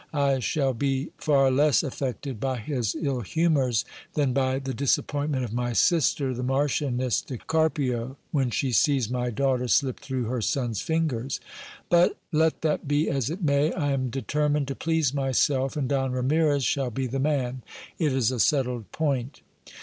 I 0.17 0.39
shall 0.39 0.73
be 0.73 1.11
far 1.19 1.51
less 1.51 1.83
affected 1.83 2.39
by 2.39 2.57
his 2.57 2.95
ill 2.99 3.21
humours 3.21 3.85
than 4.15 4.33
by 4.33 4.57
the 4.57 4.73
disap 4.73 5.05
pointment 5.05 5.43
of 5.43 5.53
my 5.53 5.73
sister, 5.73 6.33
the 6.33 6.41
Marchioness 6.41 7.21
de 7.21 7.37
Carpio, 7.37 8.17
when 8.31 8.49
she 8.49 8.71
sees 8.71 9.11
my 9.11 9.29
daughter 9.29 9.67
slip 9.67 9.99
through 9.99 10.23
her 10.23 10.41
son's 10.41 10.81
fingers. 10.81 11.39
But 11.87 12.17
let 12.31 12.61
that 12.61 12.87
be 12.87 13.11
as 13.11 13.29
it 13.29 13.43
may. 13.43 13.71
I 13.73 13.91
am 13.91 14.09
determined 14.09 14.67
to 14.69 14.75
please 14.75 15.13
myself, 15.13 15.77
and 15.77 15.87
Don 15.87 16.13
Ramires 16.13 16.63
shall 16.65 16.89
be 16.89 17.05
the 17.05 17.19
man; 17.19 17.61
it 17.99 18.11
is 18.11 18.31
a 18.31 18.39
settled 18.39 18.91
point. 18.91 19.41